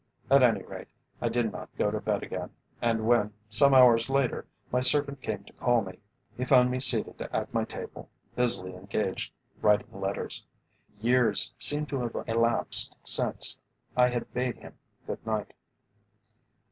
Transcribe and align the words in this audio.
At 0.31 0.41
any 0.41 0.63
rate, 0.63 0.87
I 1.21 1.29
did 1.29 1.51
not 1.51 1.69
go 1.77 1.91
to 1.91 2.01
bed 2.01 2.23
again, 2.23 2.49
and 2.81 3.05
when, 3.05 3.35
some 3.49 3.75
hours 3.75 4.09
later, 4.09 4.47
my 4.71 4.79
servant 4.79 5.21
came 5.21 5.43
to 5.43 5.53
call 5.53 5.83
me, 5.83 5.99
he 6.35 6.43
found 6.43 6.71
me 6.71 6.79
seated 6.79 7.21
at 7.31 7.53
my 7.53 7.65
table, 7.65 8.09
busily 8.35 8.73
engaged 8.73 9.31
writing 9.61 10.01
letters. 10.01 10.43
Years 10.99 11.53
seemed 11.59 11.87
to 11.89 11.99
have 12.01 12.15
elapsed 12.25 12.97
since 13.03 13.59
I 13.95 14.09
had 14.09 14.33
bade 14.33 14.57
him 14.57 14.73
good 15.05 15.23
night. 15.23 15.53